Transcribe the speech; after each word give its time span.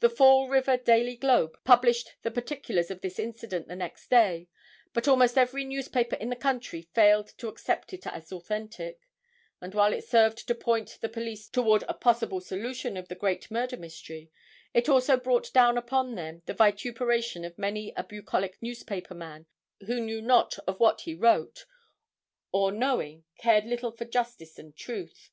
The 0.00 0.10
Fall 0.10 0.50
River 0.50 0.76
Daily 0.76 1.16
Globe 1.16 1.56
published 1.64 2.14
the 2.20 2.30
particulars 2.30 2.90
of 2.90 3.00
this 3.00 3.18
incident 3.18 3.68
the 3.68 3.74
next 3.74 4.10
day. 4.10 4.48
But 4.92 5.08
almost 5.08 5.38
every 5.38 5.64
newspaper 5.64 6.14
in 6.16 6.28
the 6.28 6.36
country 6.36 6.82
failed 6.82 7.28
to 7.38 7.48
accept 7.48 7.94
it 7.94 8.06
as 8.06 8.30
authentic, 8.30 9.00
and 9.62 9.74
while 9.74 9.94
it 9.94 10.04
served 10.04 10.46
to 10.48 10.54
point 10.54 10.98
the 11.00 11.08
police 11.08 11.48
toward 11.48 11.84
a 11.84 11.94
possible 11.94 12.42
solution 12.42 12.98
of 12.98 13.08
the 13.08 13.14
great 13.14 13.50
murder 13.50 13.78
mystery, 13.78 14.30
it 14.74 14.90
also 14.90 15.16
brought 15.16 15.50
down 15.54 15.78
upon 15.78 16.16
them 16.16 16.42
the 16.44 16.52
vituperation 16.52 17.42
of 17.42 17.56
many 17.56 17.94
a 17.96 18.04
bucolic 18.04 18.58
newspaper 18.60 19.14
man 19.14 19.46
who 19.86 20.00
knew 20.00 20.20
not 20.20 20.58
of 20.66 20.78
what 20.78 21.00
he 21.00 21.14
wrote, 21.14 21.64
or 22.52 22.70
knowing 22.72 23.24
cared 23.38 23.64
little 23.64 23.92
for 23.92 24.04
justice 24.04 24.58
and 24.58 24.76
truth. 24.76 25.30